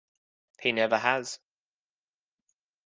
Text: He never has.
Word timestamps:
He 0.59 0.71
never 0.71 0.97
has. 0.97 1.37